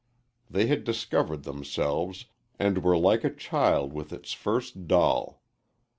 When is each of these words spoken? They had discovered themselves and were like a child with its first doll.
They 0.49 0.65
had 0.65 0.83
discovered 0.83 1.43
themselves 1.43 2.25
and 2.57 2.83
were 2.83 2.97
like 2.97 3.23
a 3.23 3.29
child 3.29 3.93
with 3.93 4.11
its 4.11 4.33
first 4.33 4.87
doll. 4.87 5.43